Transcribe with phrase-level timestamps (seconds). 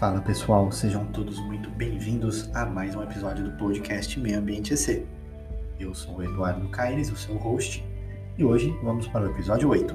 [0.00, 5.06] Fala pessoal, sejam todos muito bem-vindos a mais um episódio do podcast Meio Ambiente EC.
[5.78, 7.86] Eu sou o Eduardo Caires, o seu host,
[8.38, 9.94] e hoje vamos para o episódio 8.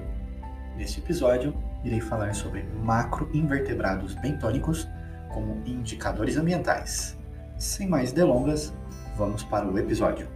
[0.78, 4.88] Neste episódio, irei falar sobre macroinvertebrados bentônicos
[5.34, 7.17] como indicadores ambientais.
[7.58, 8.72] Sem mais delongas,
[9.17, 10.28] vamos para o episódio.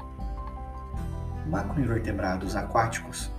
[1.45, 3.31] Macroinvertebrados aquáticos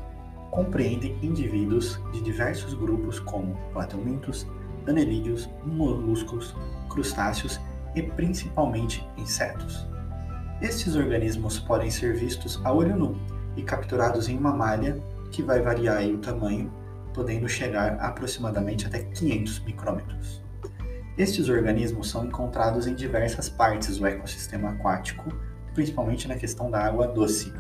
[0.52, 4.46] compreendem indivíduos de diversos grupos como platelmintos,
[4.86, 6.54] anelídeos, moluscos,
[6.88, 7.60] crustáceos
[7.94, 9.86] e principalmente insetos.
[10.60, 13.16] Estes organismos podem ser vistos a olho nu
[13.56, 16.72] e capturados em uma malha que vai variar o tamanho,
[17.14, 20.42] podendo chegar aproximadamente até 500 micrômetros.
[21.16, 25.30] Estes organismos são encontrados em diversas partes do ecossistema aquático,
[25.74, 27.52] principalmente na questão da água doce,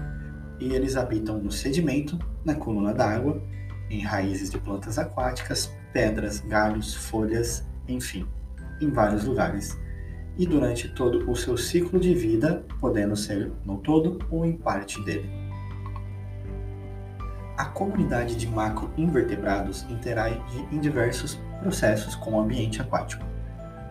[0.58, 3.42] e eles habitam no sedimento, na coluna d'água,
[3.90, 8.26] em raízes de plantas aquáticas, pedras, galhos, folhas, enfim,
[8.80, 9.76] em vários lugares.
[10.38, 15.02] E durante todo o seu ciclo de vida, podendo ser no todo ou em parte
[15.02, 15.28] dele.
[17.58, 20.40] A comunidade de macroinvertebrados interage
[20.72, 23.22] em diversos processos com o ambiente aquático,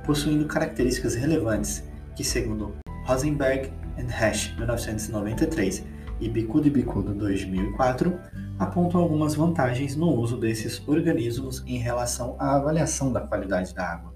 [0.04, 1.84] possuindo características relevantes
[2.16, 2.74] que, segundo
[3.06, 5.86] Rosenberg e Hash, 1993,
[6.20, 8.20] e Bicudo e Bicudo 2004
[8.60, 14.14] apontam algumas vantagens no uso desses organismos em relação à avaliação da qualidade da água.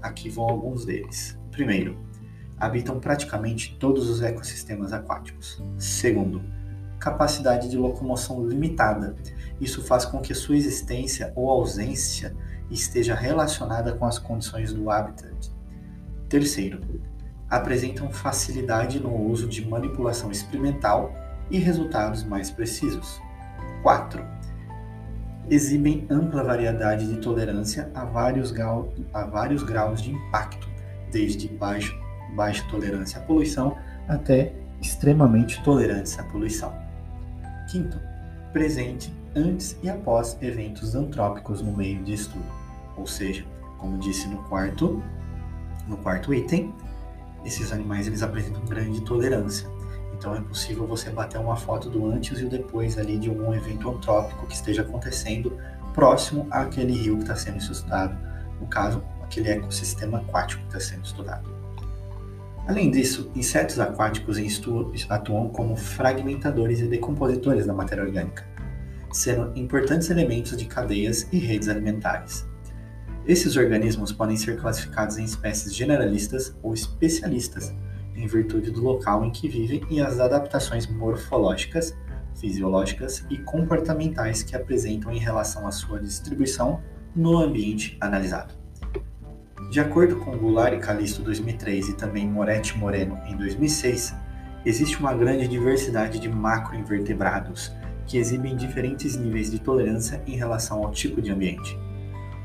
[0.00, 1.38] Aqui vão alguns deles.
[1.50, 1.98] Primeiro,
[2.58, 5.62] habitam praticamente todos os ecossistemas aquáticos.
[5.76, 6.42] Segundo,
[6.98, 9.14] capacidade de locomoção limitada.
[9.60, 12.34] Isso faz com que sua existência ou ausência
[12.70, 15.52] esteja relacionada com as condições do habitat.
[16.26, 16.80] Terceiro,
[17.50, 21.12] apresentam facilidade no uso de manipulação experimental
[21.50, 23.20] e resultados mais precisos.
[23.84, 24.24] 4.
[25.50, 30.66] Exibem ampla variedade de tolerância a vários, grau, a vários graus de impacto,
[31.12, 31.94] desde baixo,
[32.34, 33.76] baixa tolerância à poluição
[34.08, 36.72] até extremamente tolerantes à poluição.
[37.70, 38.00] Quinto,
[38.54, 42.46] presente antes e após eventos antrópicos no meio de estudo,
[42.96, 43.44] ou seja,
[43.76, 45.02] como disse no quarto,
[45.86, 46.74] no quarto item,
[47.44, 49.68] esses animais eles apresentam grande tolerância
[50.24, 53.54] então é possível você bater uma foto do antes e o depois ali de um
[53.54, 55.60] evento antrópico que esteja acontecendo
[55.92, 58.16] próximo àquele rio que está sendo estudado,
[58.58, 61.46] no caso, aquele ecossistema aquático que está sendo estudado.
[62.66, 64.38] Além disso, insetos aquáticos
[65.10, 68.46] atuam como fragmentadores e decompositores da matéria orgânica,
[69.12, 72.46] sendo importantes elementos de cadeias e redes alimentares.
[73.26, 77.74] Esses organismos podem ser classificados em espécies generalistas ou especialistas,
[78.14, 81.96] em virtude do local em que vivem e as adaptações morfológicas,
[82.34, 86.80] fisiológicas e comportamentais que apresentam em relação à sua distribuição
[87.14, 88.54] no ambiente analisado.
[89.70, 94.14] De acordo com Goulart e Calisto 2003 e também Moretti Moreno em 2006,
[94.64, 97.72] existe uma grande diversidade de macroinvertebrados
[98.06, 101.78] que exibem diferentes níveis de tolerância em relação ao tipo de ambiente.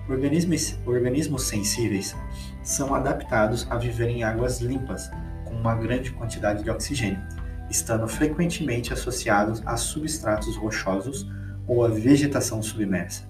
[0.10, 2.16] Organismos, organismos sensíveis
[2.64, 5.12] são adaptados a viver em águas limpas,
[5.60, 7.22] uma grande quantidade de oxigênio,
[7.70, 11.30] estando frequentemente associados a substratos rochosos
[11.68, 13.30] ou a vegetação submersa.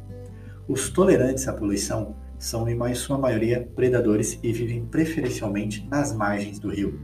[0.68, 6.70] Os tolerantes à poluição são, em sua maioria, predadores e vivem preferencialmente nas margens do
[6.70, 7.02] rio,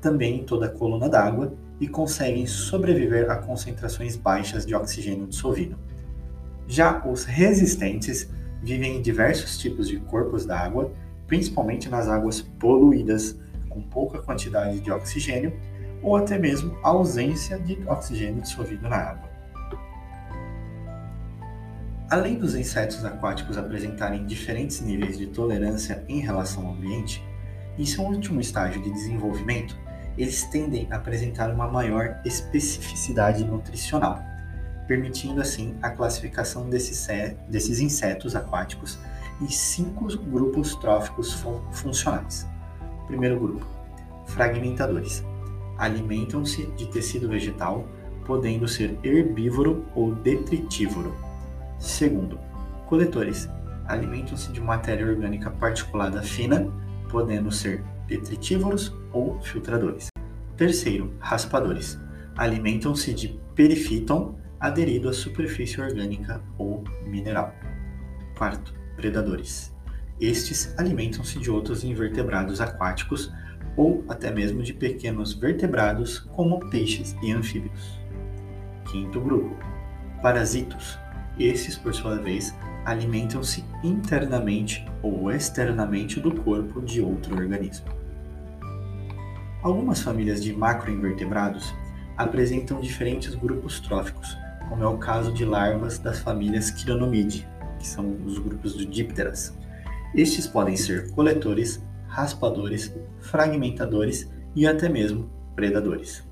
[0.00, 5.76] também em toda a coluna d'água e conseguem sobreviver a concentrações baixas de oxigênio dissolvido.
[6.68, 8.30] Já os resistentes
[8.62, 10.92] vivem em diversos tipos de corpos d'água,
[11.26, 13.38] principalmente nas águas poluídas,
[13.76, 15.54] com pouca quantidade de oxigênio
[16.02, 19.28] ou até mesmo ausência de oxigênio dissolvido na água.
[22.08, 27.22] Além dos insetos aquáticos apresentarem diferentes níveis de tolerância em relação ao ambiente,
[27.76, 29.76] em seu último estágio de desenvolvimento,
[30.16, 34.22] eles tendem a apresentar uma maior especificidade nutricional,
[34.86, 37.06] permitindo assim a classificação desses,
[37.50, 38.98] desses insetos aquáticos
[39.42, 42.46] em cinco grupos tróficos fun funcionais.
[43.06, 43.66] Primeiro grupo:
[44.26, 45.24] fragmentadores.
[45.78, 47.86] Alimentam-se de tecido vegetal,
[48.24, 51.14] podendo ser herbívoro ou detritívoro.
[51.78, 52.38] Segundo,
[52.86, 53.48] coletores.
[53.86, 56.66] Alimentam-se de matéria orgânica particulada fina,
[57.08, 60.08] podendo ser detritívoros ou filtradores.
[60.56, 61.98] Terceiro, raspadores.
[62.36, 67.54] Alimentam-se de perifíton aderido à superfície orgânica ou mineral.
[68.36, 69.75] Quarto, predadores.
[70.20, 73.32] Estes alimentam-se de outros invertebrados aquáticos
[73.76, 78.00] ou até mesmo de pequenos vertebrados como peixes e anfíbios.
[78.90, 79.54] Quinto grupo:
[80.22, 80.98] parasitos.
[81.38, 82.54] Esses, por sua vez,
[82.86, 87.86] alimentam-se internamente ou externamente do corpo de outro organismo.
[89.62, 91.74] Algumas famílias de macroinvertebrados
[92.16, 97.46] apresentam diferentes grupos tróficos, como é o caso de larvas das famílias Chironomidae,
[97.78, 99.52] que são os grupos de dípteras.
[100.14, 106.24] Estes podem ser coletores, raspadores, fragmentadores e até mesmo predadores.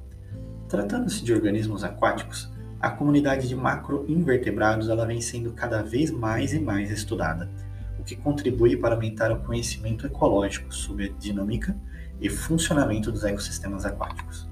[0.69, 2.51] Tratando-se de organismos aquáticos,
[2.81, 7.51] a comunidade de macroinvertebrados ela vem sendo cada vez mais e mais estudada,
[7.99, 11.77] o que contribui para aumentar o conhecimento ecológico sobre a dinâmica
[12.21, 14.49] e funcionamento dos ecossistemas aquáticos.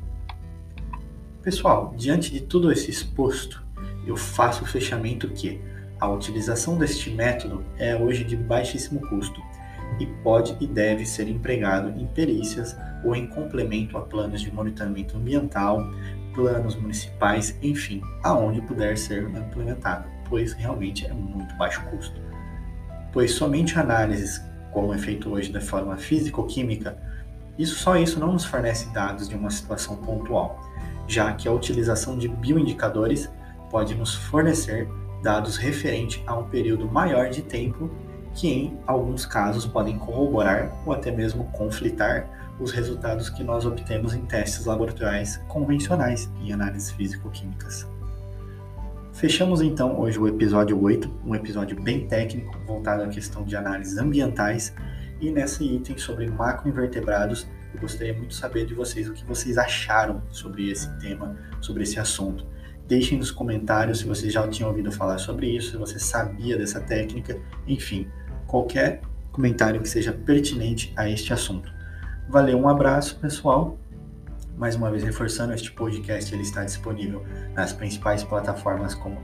[1.43, 3.63] Pessoal, diante de tudo esse exposto,
[4.07, 5.61] eu faço o fechamento que
[6.03, 9.41] a utilização deste método é hoje de baixíssimo custo
[10.01, 15.17] e pode e deve ser empregado em perícias ou em complemento a planos de monitoramento
[15.17, 15.89] ambiental,
[16.35, 22.21] planos municipais, enfim, aonde puder ser implementado, pois realmente é muito baixo custo.
[23.13, 26.99] Pois somente análises, como é feito hoje da forma físico-química,
[27.57, 30.69] isso só isso não nos fornece dados de uma situação pontual,
[31.07, 33.31] já que a utilização de bioindicadores
[33.71, 34.89] pode nos fornecer
[35.23, 37.91] dados referente a um período maior de tempo
[38.35, 44.15] que em alguns casos podem corroborar ou até mesmo conflitar os resultados que nós obtemos
[44.15, 47.87] em testes laboratoriais convencionais em análises físico-químicas.
[49.13, 53.99] Fechamos então hoje o episódio 8, um episódio bem técnico voltado à questão de análises
[53.99, 54.75] ambientais
[55.21, 59.57] e nesse item sobre macroinvertebrados eu gostaria muito de saber de vocês o que vocês
[59.57, 62.47] acharam sobre esse tema, sobre esse assunto.
[62.93, 66.79] Deixem nos comentários se vocês já tinham ouvido falar sobre isso, se você sabia dessa
[66.79, 68.06] técnica, enfim,
[68.47, 69.00] qualquer
[69.31, 71.73] comentário que seja pertinente a este assunto.
[72.29, 73.79] Valeu, um abraço, pessoal.
[74.59, 77.25] Mais uma vez reforçando, este podcast ele está disponível
[77.55, 79.17] nas principais plataformas como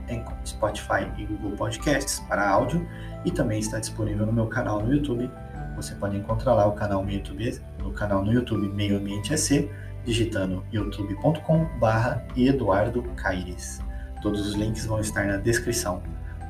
[0.43, 2.83] Spotify e Google Podcasts para áudio
[3.23, 5.29] e também está disponível no meu canal no YouTube.
[5.75, 9.69] Você pode encontrar lá o canal no YouTube, no canal no YouTube Meio Ambiente EC,
[10.09, 13.79] digitando youtube.com/barra Eduardo Caires.
[14.23, 16.01] Todos os links vão estar na descrição.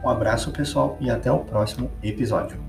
[0.03, 2.69] Um abraço, pessoal, e até o próximo episódio.